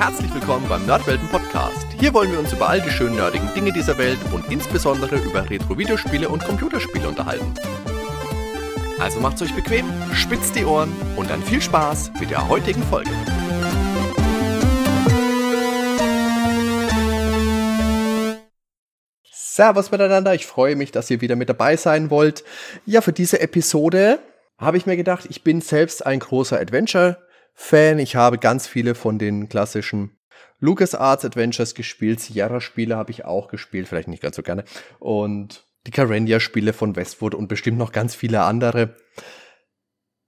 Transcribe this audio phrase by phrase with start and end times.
[0.00, 1.86] Herzlich willkommen beim Nerdwelten Podcast.
[1.98, 5.50] Hier wollen wir uns über all die schönen nerdigen Dinge dieser Welt und insbesondere über
[5.50, 7.52] Retro-Videospiele und Computerspiele unterhalten.
[8.98, 9.84] Also macht's euch bequem,
[10.14, 13.10] spitzt die Ohren und dann viel Spaß mit der heutigen Folge.
[19.30, 22.42] Servus miteinander, ich freue mich, dass ihr wieder mit dabei sein wollt.
[22.86, 24.18] Ja, für diese Episode
[24.56, 26.58] habe ich mir gedacht, ich bin selbst ein großer
[27.60, 27.98] Adventure-Fan.
[27.98, 30.16] Ich habe ganz viele von den klassischen
[30.60, 32.20] LucasArts Adventures gespielt.
[32.20, 34.64] Sierra-Spiele habe ich auch gespielt, vielleicht nicht ganz so gerne.
[34.98, 38.96] Und die Carendia-Spiele von Westwood und bestimmt noch ganz viele andere.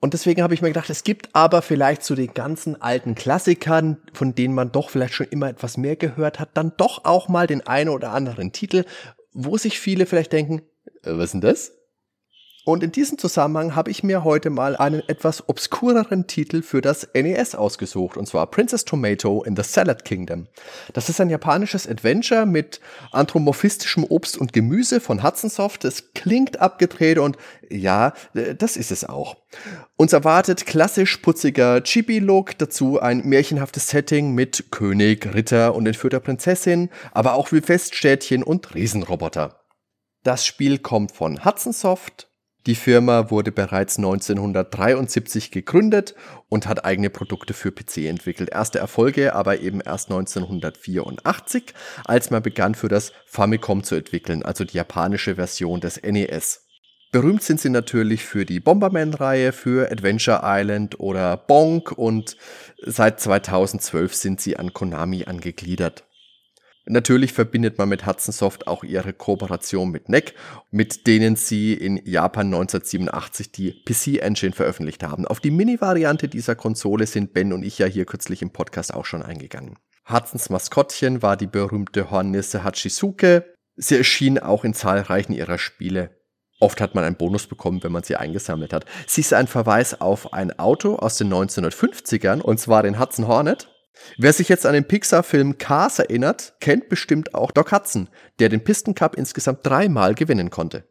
[0.00, 3.98] Und deswegen habe ich mir gedacht, es gibt aber vielleicht zu den ganzen alten Klassikern,
[4.12, 7.46] von denen man doch vielleicht schon immer etwas mehr gehört hat, dann doch auch mal
[7.46, 8.84] den einen oder anderen Titel,
[9.32, 10.62] wo sich viele vielleicht denken,
[11.02, 11.72] äh, was ist denn das?
[12.64, 17.08] Und in diesem Zusammenhang habe ich mir heute mal einen etwas obskureren Titel für das
[17.12, 20.46] NES ausgesucht, und zwar Princess Tomato in the Salad Kingdom.
[20.92, 25.84] Das ist ein japanisches Adventure mit anthropomorphistischem Obst und Gemüse von Hudson Soft.
[25.84, 27.36] Es klingt abgedreht und
[27.68, 29.36] ja, das ist es auch.
[29.96, 36.90] Uns erwartet klassisch putziger Chibi-Look, dazu ein märchenhaftes Setting mit König, Ritter und entführter Prinzessin,
[37.10, 39.58] aber auch Wildweststädtchen und Riesenroboter.
[40.22, 42.28] Das Spiel kommt von Hudson Soft
[42.66, 46.14] die Firma wurde bereits 1973 gegründet
[46.48, 48.50] und hat eigene Produkte für PC entwickelt.
[48.50, 51.74] Erste Erfolge aber eben erst 1984,
[52.04, 56.66] als man begann für das Famicom zu entwickeln, also die japanische Version des NES.
[57.10, 62.36] Berühmt sind sie natürlich für die Bomberman-Reihe, für Adventure Island oder Bonk und
[62.80, 66.04] seit 2012 sind sie an Konami angegliedert.
[66.84, 70.34] Natürlich verbindet man mit Hudson Soft auch ihre Kooperation mit NEC,
[70.70, 75.26] mit denen sie in Japan 1987 die PC-Engine veröffentlicht haben.
[75.26, 79.04] Auf die Mini-Variante dieser Konsole sind Ben und ich ja hier kürzlich im Podcast auch
[79.04, 79.78] schon eingegangen.
[80.10, 83.54] Hudsons Maskottchen war die berühmte Hornisse Hachisuke.
[83.76, 86.10] Sie erschien auch in zahlreichen ihrer Spiele.
[86.58, 88.86] Oft hat man einen Bonus bekommen, wenn man sie eingesammelt hat.
[89.06, 93.71] Sie ist ein Verweis auf ein Auto aus den 1950ern, und zwar den Hudson Hornet.
[94.16, 98.08] Wer sich jetzt an den Pixar-Film Cars erinnert, kennt bestimmt auch Doc Hudson,
[98.38, 100.84] der den Piston Cup insgesamt dreimal gewinnen konnte.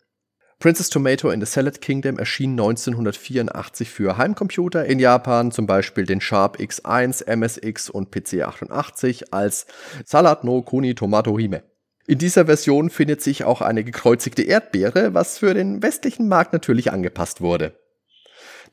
[0.60, 6.22] Princess Tomato in the Salad Kingdom erschien 1984 für Heimcomputer in Japan, zum Beispiel den
[6.22, 9.66] Sharp X1, MSX und PC88 als
[10.06, 11.64] Salad no Kuni Tomato Hime.
[12.06, 16.92] In dieser Version findet sich auch eine gekreuzigte Erdbeere, was für den westlichen Markt natürlich
[16.92, 17.74] angepasst wurde.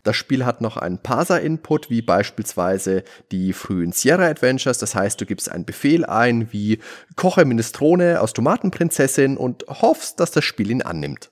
[0.04, 4.78] Das Spiel hat noch einen Parser-Input, wie beispielsweise die frühen Sierra Adventures.
[4.78, 6.78] Das heißt, du gibst einen Befehl ein, wie
[7.16, 11.30] Koche Minestrone aus Tomatenprinzessin und hoffst, dass das Spiel ihn annimmt.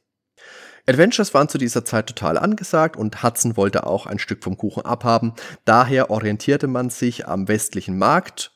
[0.88, 4.84] Adventures waren zu dieser Zeit total angesagt und Hudson wollte auch ein Stück vom Kuchen
[4.84, 5.34] abhaben.
[5.64, 8.52] Daher orientierte man sich am westlichen Markt,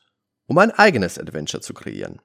[0.46, 2.20] um ein eigenes Adventure zu kreieren.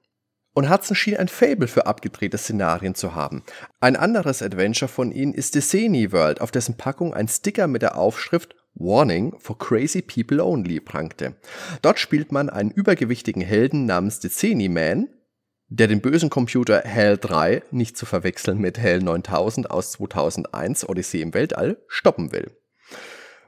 [0.56, 3.42] Und Hudson schien ein Fable für abgedrehte Szenarien zu haben.
[3.78, 7.98] Ein anderes Adventure von ihnen ist Disney World, auf dessen Packung ein Sticker mit der
[7.98, 11.36] Aufschrift Warning for Crazy People Only prangte.
[11.82, 15.10] Dort spielt man einen übergewichtigen Helden namens Disney Man,
[15.68, 21.20] der den bösen Computer HAL 3, nicht zu verwechseln mit HAL 9000 aus 2001 Odyssee
[21.20, 22.50] im Weltall, stoppen will.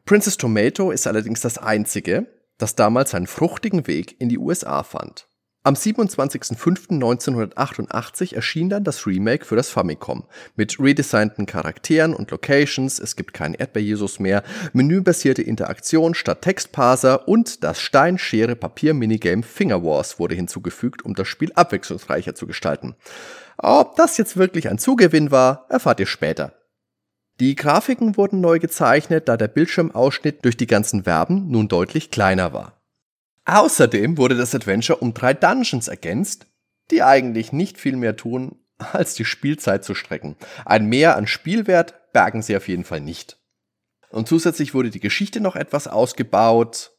[0.05, 2.27] Princess Tomato ist allerdings das einzige,
[2.59, 5.28] das damals seinen fruchtigen Weg in die USA fand.
[5.69, 10.25] Am 27.05.1988 erschien dann das Remake für das Famicom
[10.57, 14.43] mit redesignten Charakteren und Locations, es gibt keinen Erdbeer-Jesus mehr,
[14.73, 22.35] menübasierte Interaktion statt Textparser und das Stein-Schere-Papier-Minigame Finger Wars wurde hinzugefügt, um das Spiel abwechslungsreicher
[22.35, 22.97] zu gestalten.
[23.59, 26.55] Ob das jetzt wirklich ein Zugewinn war, erfahrt ihr später.
[27.41, 32.55] Die Grafiken wurden neu gezeichnet, da der Bildschirmausschnitt durch die ganzen Verben nun deutlich kleiner
[32.55, 32.78] war.
[33.49, 36.47] Außerdem wurde das Adventure um drei Dungeons ergänzt,
[36.91, 40.37] die eigentlich nicht viel mehr tun, als die Spielzeit zu strecken.
[40.67, 43.39] Ein Mehr an Spielwert bergen sie auf jeden Fall nicht.
[44.11, 46.93] Und zusätzlich wurde die Geschichte noch etwas ausgebaut,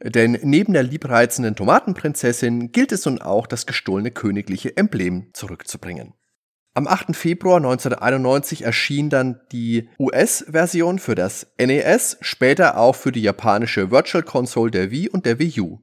[0.00, 6.12] denn neben der liebreizenden Tomatenprinzessin gilt es nun auch, das gestohlene königliche Emblem zurückzubringen.
[6.78, 7.16] Am 8.
[7.16, 14.22] Februar 1991 erschien dann die US-Version für das NES, später auch für die japanische Virtual
[14.22, 15.80] Console der Wii und der Wii U.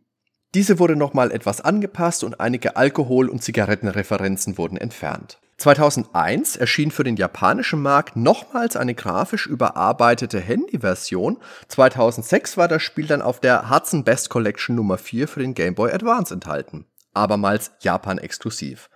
[0.53, 5.41] Diese wurde nochmal etwas angepasst und einige Alkohol- und Zigarettenreferenzen wurden entfernt.
[5.57, 11.39] 2001 erschien für den japanischen Markt nochmals eine grafisch überarbeitete Handy-Version.
[11.67, 15.75] 2006 war das Spiel dann auf der Hudson Best Collection Nummer 4 für den Game
[15.75, 16.85] Boy Advance enthalten.
[17.13, 18.89] Abermals Japan exklusiv.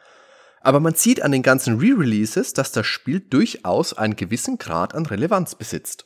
[0.61, 5.05] Aber man sieht an den ganzen Re-Releases, dass das Spiel durchaus einen gewissen Grad an
[5.05, 6.05] Relevanz besitzt.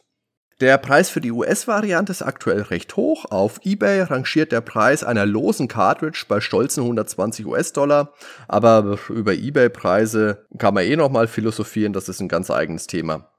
[0.62, 3.26] Der Preis für die US-Variante ist aktuell recht hoch.
[3.30, 8.14] Auf eBay rangiert der Preis einer losen Cartridge bei stolzen 120 US-Dollar.
[8.48, 13.30] Aber über eBay-Preise kann man eh nochmal philosophieren, das ist ein ganz eigenes Thema.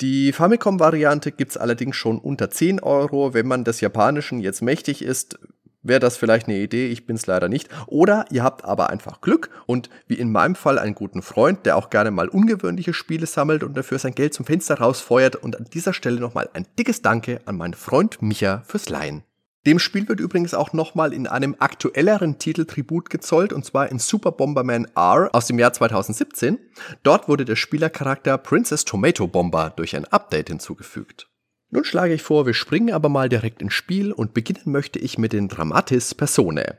[0.00, 3.34] Die Famicom-Variante gibt's allerdings schon unter 10 Euro.
[3.34, 5.38] Wenn man des Japanischen jetzt mächtig ist,
[5.82, 7.68] wäre das vielleicht eine Idee, ich bin's leider nicht.
[7.86, 11.76] Oder ihr habt aber einfach Glück und wie in meinem Fall einen guten Freund, der
[11.76, 15.36] auch gerne mal ungewöhnliche Spiele sammelt und dafür sein Geld zum Fenster rausfeuert.
[15.36, 19.24] Und an dieser Stelle nochmal ein dickes Danke an meinen Freund Micha fürs Leihen.
[19.64, 24.00] Dem Spiel wird übrigens auch nochmal in einem aktuelleren Titel Tribut gezollt, und zwar in
[24.00, 26.58] Super Bomberman R aus dem Jahr 2017.
[27.04, 31.31] Dort wurde der Spielercharakter Princess Tomato Bomber durch ein Update hinzugefügt.
[31.72, 35.16] Nun schlage ich vor, wir springen aber mal direkt ins Spiel und beginnen möchte ich
[35.16, 36.76] mit den Dramatis Personae.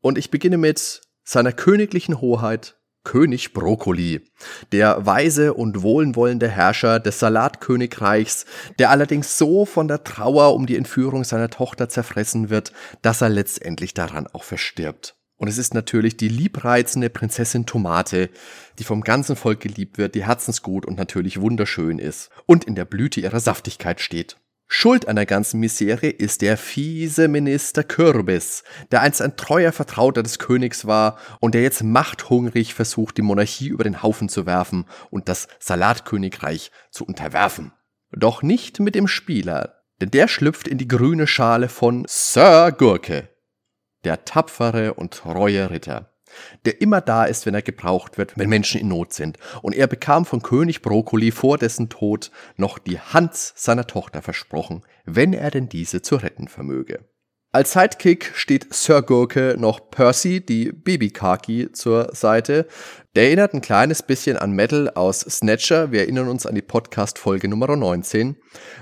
[0.00, 4.22] Und ich beginne mit seiner königlichen Hoheit König Brokkoli,
[4.72, 8.46] der weise und wohlwollende Herrscher des Salatkönigreichs,
[8.78, 12.72] der allerdings so von der Trauer um die Entführung seiner Tochter zerfressen wird,
[13.02, 15.19] dass er letztendlich daran auch verstirbt.
[15.40, 18.28] Und es ist natürlich die liebreizende Prinzessin Tomate,
[18.78, 22.84] die vom ganzen Volk geliebt wird, die herzensgut und natürlich wunderschön ist und in der
[22.84, 24.36] Blüte ihrer Saftigkeit steht.
[24.68, 30.22] Schuld an der ganzen Misere ist der fiese Minister Kürbis, der einst ein treuer Vertrauter
[30.22, 34.84] des Königs war und der jetzt machthungrig versucht, die Monarchie über den Haufen zu werfen
[35.08, 37.72] und das Salatkönigreich zu unterwerfen.
[38.12, 43.29] Doch nicht mit dem Spieler, denn der schlüpft in die grüne Schale von Sir Gurke,
[44.04, 46.12] der tapfere und treue Ritter,
[46.64, 49.38] der immer da ist, wenn er gebraucht wird, wenn Menschen in Not sind.
[49.62, 54.82] Und er bekam von König Brokkoli vor dessen Tod noch die Hand seiner Tochter versprochen,
[55.04, 57.04] wenn er denn diese zu retten vermöge.
[57.52, 62.68] Als Sidekick steht Sir Gurke noch Percy, die Babykaki, zur Seite.
[63.16, 65.90] Der erinnert ein kleines bisschen an Metal aus Snatcher.
[65.90, 68.36] Wir erinnern uns an die Podcast-Folge Nummer 19.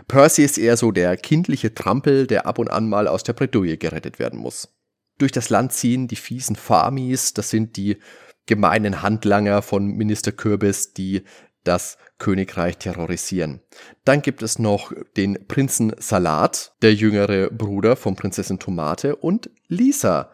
[0.07, 3.79] Percy ist eher so der kindliche Trampel, der ab und an mal aus der Bredouille
[3.79, 4.78] gerettet werden muss
[5.19, 7.99] durch das Land ziehen, die fiesen Farmis, das sind die
[8.47, 11.23] gemeinen Handlanger von Minister Kürbis, die
[11.65, 13.61] das Königreich terrorisieren.
[14.05, 20.31] Dann gibt es noch den Prinzen Salat, der jüngere Bruder von Prinzessin Tomate, und Lisa,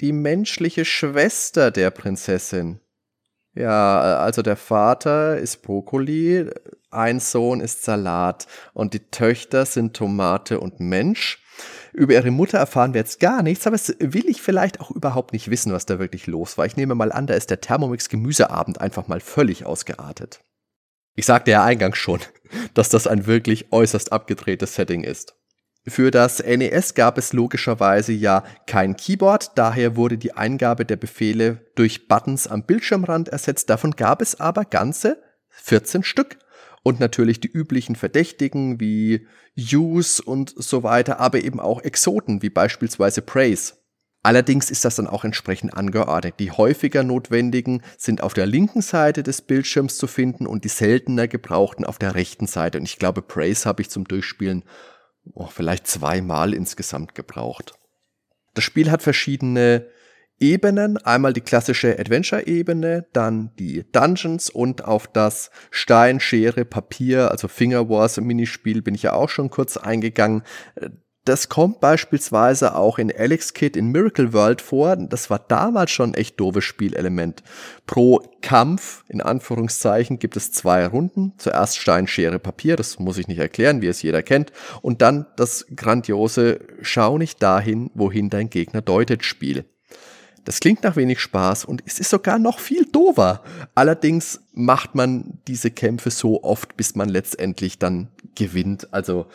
[0.00, 2.80] die menschliche Schwester der Prinzessin.
[3.54, 6.50] Ja, also der Vater ist Brokkoli,
[6.90, 11.41] ein Sohn ist Salat und die Töchter sind Tomate und Mensch.
[11.92, 15.32] Über ihre Mutter erfahren wir jetzt gar nichts, aber es will ich vielleicht auch überhaupt
[15.32, 16.64] nicht wissen, was da wirklich los war.
[16.64, 20.40] Ich nehme mal an, da ist der Thermomix Gemüseabend einfach mal völlig ausgeartet.
[21.14, 22.20] Ich sagte ja eingangs schon,
[22.74, 25.34] dass das ein wirklich äußerst abgedrehtes Setting ist.
[25.86, 31.66] Für das NES gab es logischerweise ja kein Keyboard, daher wurde die Eingabe der Befehle
[31.74, 33.68] durch Buttons am Bildschirmrand ersetzt.
[33.68, 36.38] Davon gab es aber ganze 14 Stück
[36.82, 39.26] und natürlich die üblichen Verdächtigen wie
[39.56, 43.74] Use und so weiter, aber eben auch Exoten wie beispielsweise Praise.
[44.24, 46.34] Allerdings ist das dann auch entsprechend angeordnet.
[46.38, 51.26] Die häufiger notwendigen sind auf der linken Seite des Bildschirms zu finden und die seltener
[51.26, 52.78] gebrauchten auf der rechten Seite.
[52.78, 54.62] Und ich glaube, Praise habe ich zum Durchspielen
[55.34, 57.74] oh, vielleicht zweimal insgesamt gebraucht.
[58.54, 59.88] Das Spiel hat verschiedene
[60.42, 60.98] Ebenen.
[60.98, 67.88] Einmal die klassische Adventure-Ebene, dann die Dungeons und auf das Stein, Schere, Papier, also Finger
[67.88, 70.42] Wars Minispiel bin ich ja auch schon kurz eingegangen.
[71.24, 74.96] Das kommt beispielsweise auch in Alex Kid in Miracle World vor.
[74.96, 77.44] Das war damals schon ein echt doofes Spielelement.
[77.86, 81.34] Pro Kampf, in Anführungszeichen, gibt es zwei Runden.
[81.38, 84.50] Zuerst Stein, Schere, Papier, das muss ich nicht erklären, wie es jeder kennt.
[84.80, 89.64] Und dann das grandiose Schau nicht dahin, wohin dein Gegner deutet Spiel.
[90.44, 93.42] Das klingt nach wenig Spaß und es ist sogar noch viel dover.
[93.74, 98.92] Allerdings macht man diese Kämpfe so oft, bis man letztendlich dann gewinnt.
[98.92, 99.26] Also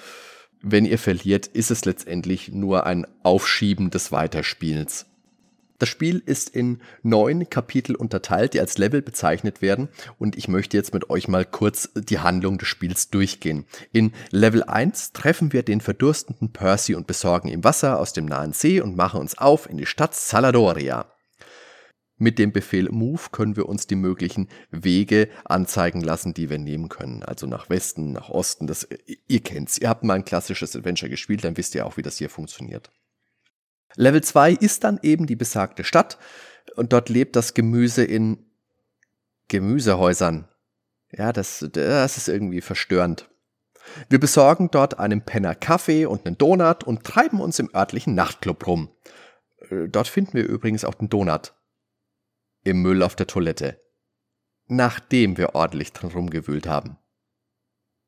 [0.61, 5.05] wenn ihr verliert, ist es letztendlich nur ein Aufschieben des Weiterspielens.
[5.79, 10.75] Das Spiel ist in neun Kapitel unterteilt, die als Level bezeichnet werden und ich möchte
[10.75, 13.65] jetzt mit euch mal kurz die Handlung des Spiels durchgehen.
[13.91, 18.53] In Level 1 treffen wir den verdurstenden Percy und besorgen ihm Wasser aus dem nahen
[18.53, 21.11] See und machen uns auf in die Stadt Saladoria.
[22.19, 26.89] Mit dem Befehl Move können wir uns die möglichen Wege anzeigen lassen, die wir nehmen
[26.89, 27.21] können.
[27.21, 28.87] Also nach Westen, nach Osten, das,
[29.27, 29.77] ihr kennt's.
[29.77, 32.89] Ihr habt mal ein klassisches Adventure gespielt, dann wisst ihr auch, wie das hier funktioniert.
[33.95, 36.17] Level 2 ist dann eben die besagte Stadt
[36.75, 38.45] und dort lebt das Gemüse in
[39.47, 40.47] Gemüsehäusern.
[41.11, 43.29] Ja, das, das ist irgendwie verstörend.
[44.09, 48.67] Wir besorgen dort einem Penner Kaffee und einen Donut und treiben uns im örtlichen Nachtclub
[48.67, 48.89] rum.
[49.69, 51.53] Äh, dort finden wir übrigens auch den Donut.
[52.63, 53.81] Im Müll auf der Toilette.
[54.67, 56.97] Nachdem wir ordentlich drin rumgewühlt haben.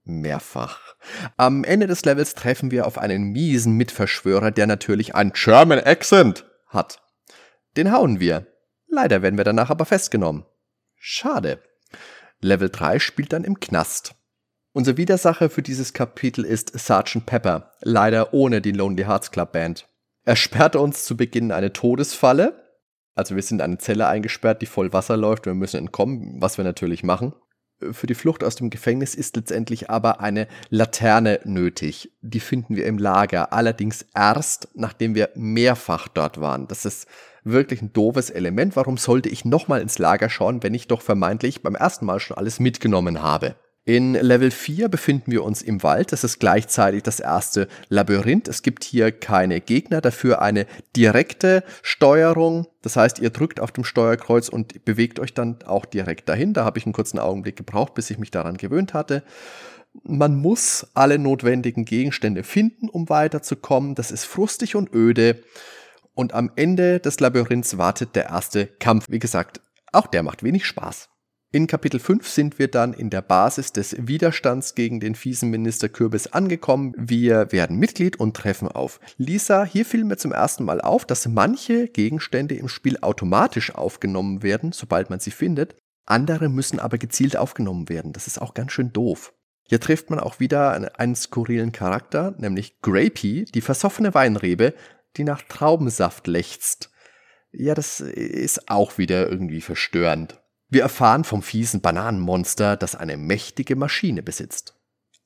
[0.10, 0.96] Mehrfach.
[1.38, 6.46] Am Ende des Levels treffen wir auf einen miesen Mitverschwörer, der natürlich ein German Accent
[6.68, 7.01] hat.
[7.78, 8.48] Den hauen wir.
[8.88, 10.46] Leider werden wir danach aber festgenommen.
[10.96, 11.62] Schade.
[12.42, 14.16] Level 3 spielt dann im Knast.
[14.72, 19.88] Unser Widersacher für dieses Kapitel ist Sergeant Pepper, leider ohne die Lonely Hearts Club Band.
[20.25, 22.63] Er sperrt uns zu Beginn eine Todesfalle.
[23.16, 26.39] Also wir sind in eine Zelle eingesperrt, die voll Wasser läuft und wir müssen entkommen,
[26.39, 27.34] was wir natürlich machen.
[27.91, 32.12] Für die Flucht aus dem Gefängnis ist letztendlich aber eine Laterne nötig.
[32.21, 36.67] Die finden wir im Lager, allerdings erst, nachdem wir mehrfach dort waren.
[36.67, 37.07] Das ist
[37.43, 38.75] wirklich ein doofes Element.
[38.75, 42.38] Warum sollte ich nochmal ins Lager schauen, wenn ich doch vermeintlich beim ersten Mal schon
[42.38, 43.55] alles mitgenommen habe?
[43.89, 46.12] In Level 4 befinden wir uns im Wald.
[46.12, 48.48] Das ist gleichzeitig das erste Labyrinth.
[48.48, 52.67] Es gibt hier keine Gegner, dafür eine direkte Steuerung.
[52.84, 56.53] Das heißt, ihr drückt auf dem Steuerkreuz und bewegt euch dann auch direkt dahin.
[56.53, 59.24] Da habe ich einen kurzen Augenblick gebraucht, bis ich mich daran gewöhnt hatte.
[60.03, 63.96] Man muss alle notwendigen Gegenstände finden, um weiterzukommen.
[63.96, 65.41] Das ist frustig und öde.
[66.13, 69.08] Und am Ende des Labyrinths wartet der erste Kampf.
[69.10, 71.10] Wie gesagt, auch der macht wenig Spaß.
[71.51, 75.89] In Kapitel 5 sind wir dann in der Basis des Widerstands gegen den fiesen Minister
[75.89, 76.94] Kürbis angekommen.
[76.96, 79.63] Wir werden Mitglied und treffen auf Lisa.
[79.63, 84.74] Hier fiel mir zum ersten Mal auf, dass manche Gegenstände im Spiel automatisch aufgenommen werden,
[84.74, 85.75] sobald man sie findet.
[86.06, 88.13] Andere müssen aber gezielt aufgenommen werden.
[88.13, 89.34] Das ist auch ganz schön doof.
[89.63, 94.75] Hier trifft man auch wieder einen skurrilen Charakter, nämlich Grapey, die versoffene Weinrebe,
[95.18, 96.91] die nach Traubensaft lechzt.
[97.51, 100.39] Ja, das ist auch wieder irgendwie verstörend.
[100.72, 104.76] Wir erfahren vom fiesen Bananenmonster, das eine mächtige Maschine besitzt.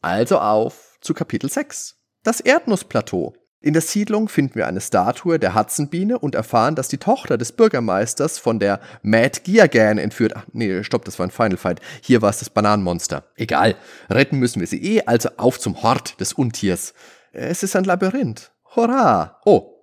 [0.01, 1.97] Also auf zu Kapitel 6.
[2.23, 3.33] Das Erdnussplateau.
[3.59, 7.51] In der Siedlung finden wir eine Statue der Hudsonbiene und erfahren, dass die Tochter des
[7.51, 10.33] Bürgermeisters von der Mad Geargan entführt.
[10.35, 11.81] Ach, nee, stopp, das war ein Final Fight.
[12.01, 13.25] Hier war es das Bananenmonster.
[13.35, 13.75] Egal.
[14.09, 16.93] Retten müssen wir sie eh, also auf zum Hort des Untiers.
[17.33, 18.53] Es ist ein Labyrinth.
[18.75, 19.41] Hurra!
[19.43, 19.73] Oh,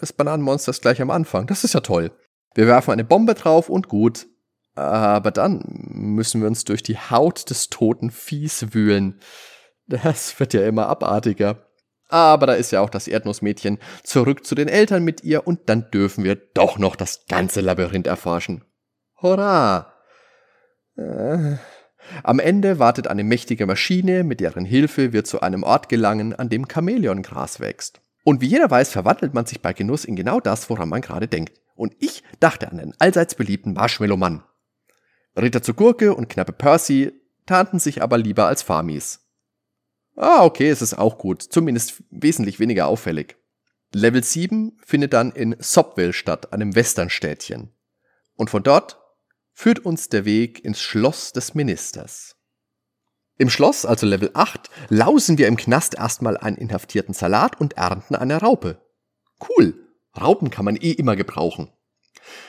[0.00, 1.48] das Bananenmonster ist gleich am Anfang.
[1.48, 2.12] Das ist ja toll.
[2.54, 4.26] Wir werfen eine Bombe drauf und gut,
[4.74, 9.20] aber dann müssen wir uns durch die Haut des toten Viehs wühlen.
[9.86, 11.66] Das wird ja immer abartiger.
[12.08, 15.90] Aber da ist ja auch das Erdnussmädchen zurück zu den Eltern mit ihr und dann
[15.90, 18.64] dürfen wir doch noch das ganze Labyrinth erforschen.
[19.16, 19.94] Hurra!
[20.96, 21.56] Äh.
[22.22, 26.48] Am Ende wartet eine mächtige Maschine, mit deren Hilfe wir zu einem Ort gelangen, an
[26.48, 28.00] dem Chamäleongras wächst.
[28.24, 31.28] Und wie jeder weiß, verwandelt man sich bei Genuss in genau das, woran man gerade
[31.28, 31.60] denkt.
[31.74, 34.42] Und ich dachte an den allseits beliebten Marshmallow-Mann.
[35.36, 37.12] Ritter zur Gurke und knappe Percy
[37.46, 39.20] tarnten sich aber lieber als Farmis.
[40.16, 43.36] Ah, okay, es ist auch gut, zumindest wesentlich weniger auffällig.
[43.94, 47.70] Level 7 findet dann in Sopville statt, einem Westernstädtchen.
[48.36, 48.98] Und von dort
[49.52, 52.36] führt uns der Weg ins Schloss des Ministers.
[53.38, 58.14] Im Schloss, also Level 8, lausen wir im Knast erstmal einen inhaftierten Salat und ernten
[58.14, 58.80] eine Raupe.
[59.40, 59.74] Cool,
[60.18, 61.70] Raupen kann man eh immer gebrauchen.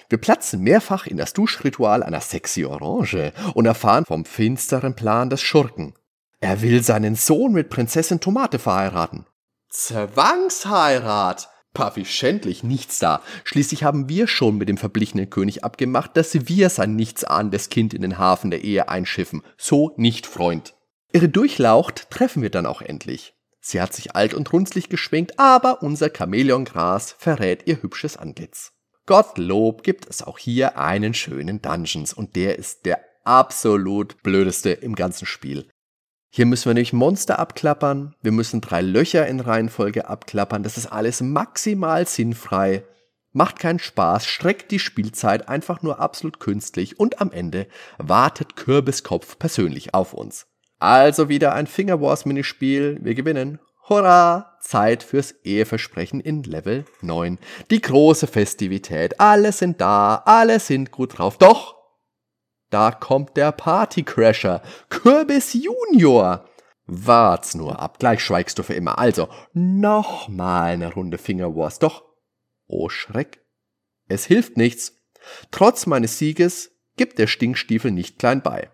[0.09, 5.41] Wir platzen mehrfach in das Duschritual einer sexy Orange und erfahren vom finsteren Plan des
[5.41, 5.95] Schurken.
[6.39, 9.25] Er will seinen Sohn mit Prinzessin Tomate verheiraten.
[9.69, 11.49] Zwangsheirat!
[11.73, 13.21] Puffy schändlich nichts da.
[13.43, 18.01] Schließlich haben wir schon mit dem verblichenen König abgemacht, dass wir sein nichtsahnendes Kind in
[18.01, 19.41] den Hafen der Ehe einschiffen.
[19.57, 20.75] So nicht, Freund.
[21.11, 23.33] Ihre Durchlaucht treffen wir dann auch endlich.
[23.59, 28.72] Sie hat sich alt und runzlig geschwenkt, aber unser Chamäleongras verrät ihr hübsches Antlitz.
[29.05, 34.95] Gottlob gibt es auch hier einen schönen Dungeons und der ist der absolut blödeste im
[34.95, 35.67] ganzen Spiel.
[36.29, 40.87] Hier müssen wir nämlich Monster abklappern, wir müssen drei Löcher in Reihenfolge abklappern, das ist
[40.87, 42.83] alles maximal sinnfrei,
[43.33, 47.67] macht keinen Spaß, streckt die Spielzeit einfach nur absolut künstlich und am Ende
[47.97, 50.47] wartet Kürbiskopf persönlich auf uns.
[50.79, 53.59] Also wieder ein Fingerwars-Minispiel, wir gewinnen.
[53.89, 54.52] Hurra!
[54.63, 57.37] Zeit fürs Eheversprechen in Level 9.
[57.69, 59.19] Die große Festivität.
[59.19, 61.37] Alle sind da, alle sind gut drauf.
[61.37, 61.75] Doch,
[62.69, 64.61] da kommt der Partycrasher.
[64.89, 66.45] Kürbis Junior.
[66.85, 68.97] Wart's nur ab, gleich schweigst du für immer.
[68.97, 71.79] Also, nochmal eine Runde Fingerwars.
[71.79, 72.03] Doch,
[72.67, 73.45] oh Schreck.
[74.07, 75.01] Es hilft nichts.
[75.51, 78.69] Trotz meines Sieges gibt der Stinkstiefel nicht klein bei.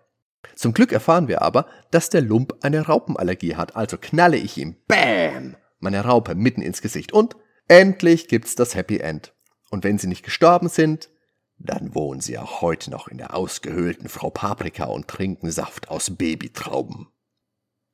[0.56, 4.76] Zum Glück erfahren wir aber, dass der Lump eine Raupenallergie hat, also knalle ich ihm,
[4.88, 7.36] BÄM, meine Raupe mitten ins Gesicht und
[7.68, 9.34] endlich gibt's das Happy End.
[9.70, 11.10] Und wenn sie nicht gestorben sind,
[11.58, 16.16] dann wohnen sie auch heute noch in der ausgehöhlten Frau Paprika und trinken Saft aus
[16.16, 17.08] Babytrauben.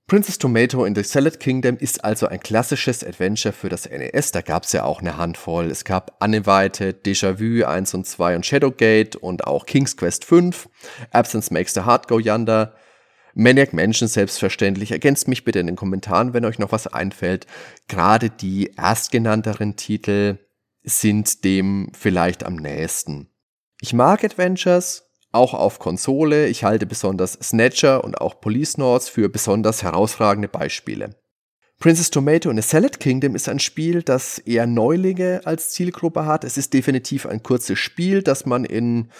[0.08, 4.30] Princess Tomato in the Salad Kingdom ist also ein klassisches Adventure für das NES.
[4.30, 5.68] Da gab es ja auch eine Handvoll.
[5.68, 10.68] Es gab Uninvited, Déjà-vu 1 und 2 und Shadowgate und auch King's Quest 5.
[11.10, 12.76] Absence Makes the Heart Go Yonder.
[13.38, 14.92] Maniac Mansion selbstverständlich.
[14.92, 17.46] Ergänzt mich bitte in den Kommentaren, wenn euch noch was einfällt.
[17.86, 20.38] Gerade die erstgenannteren Titel
[20.82, 23.28] sind dem vielleicht am nächsten.
[23.82, 26.46] Ich mag Adventures, auch auf Konsole.
[26.46, 31.14] Ich halte besonders Snatcher und auch Police Nords für besonders herausragende Beispiele.
[31.78, 36.42] Princess Tomato in the Salad Kingdom ist ein Spiel, das eher Neulinge als Zielgruppe hat.
[36.42, 39.10] Es ist definitiv ein kurzes Spiel, das man in,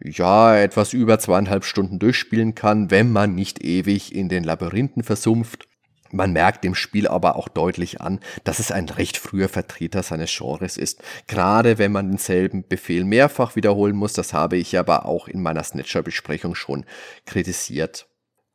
[0.00, 5.66] ja, etwas über zweieinhalb Stunden durchspielen kann, wenn man nicht ewig in den Labyrinthen versumpft.
[6.12, 10.30] Man merkt dem Spiel aber auch deutlich an, dass es ein recht früher Vertreter seines
[10.30, 11.02] Genres ist.
[11.26, 15.64] Gerade wenn man denselben Befehl mehrfach wiederholen muss, das habe ich aber auch in meiner
[15.64, 16.84] Snatcher-Besprechung schon
[17.26, 18.06] kritisiert.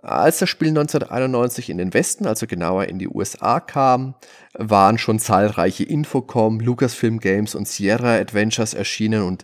[0.02, 4.16] Als das Spiel 1991 in den Westen, also genauer in die USA kam,
[4.54, 9.44] waren schon zahlreiche Infocom, Lucasfilm Games und Sierra Adventures erschienen und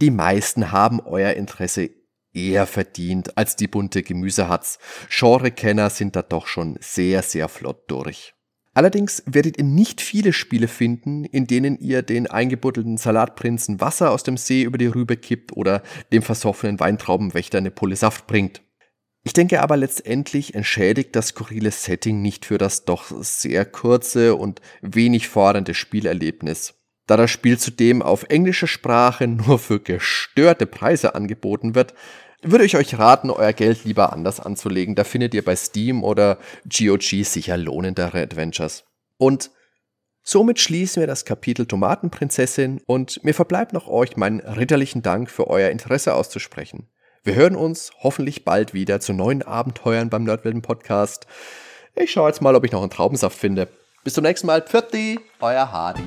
[0.00, 1.90] die meisten haben euer Interesse
[2.34, 4.80] eher verdient als die bunte Gemüsehatz.
[5.08, 8.34] Genrekenner sind da doch schon sehr, sehr flott durch.
[8.74, 14.24] Allerdings werdet ihr nicht viele Spiele finden, in denen ihr den eingebuddelten Salatprinzen Wasser aus
[14.24, 18.62] dem See über die Rübe kippt oder dem versoffenen Weintraubenwächter eine Pulle Saft bringt.
[19.24, 24.60] Ich denke aber letztendlich entschädigt das skurrile Setting nicht für das doch sehr kurze und
[24.80, 26.74] wenig fordernde Spielerlebnis.
[27.06, 31.94] Da das Spiel zudem auf englischer Sprache nur für gestörte Preise angeboten wird,
[32.42, 34.96] würde ich euch raten, euer Geld lieber anders anzulegen.
[34.96, 38.84] Da findet ihr bei Steam oder GOG sicher lohnendere Adventures.
[39.16, 39.52] Und
[40.24, 45.46] somit schließen wir das Kapitel Tomatenprinzessin und mir verbleibt noch euch meinen ritterlichen Dank für
[45.46, 46.88] euer Interesse auszusprechen.
[47.24, 51.28] Wir hören uns hoffentlich bald wieder zu neuen Abenteuern beim Nerdwelten Podcast.
[51.94, 53.68] Ich schaue jetzt mal, ob ich noch einen Traubensaft finde.
[54.02, 54.60] Bis zum nächsten Mal.
[54.60, 56.02] Pfirti, euer Hardy.